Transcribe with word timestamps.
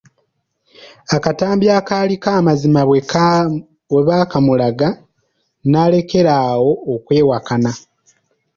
Akatambi 1.15 1.67
akaaliko 1.79 2.29
amazima 2.39 2.81
bwe 2.87 2.99
baakamulaga 4.07 4.89
n'alekera 5.69 6.33
awo 6.51 6.71
okwewakana. 6.93 7.71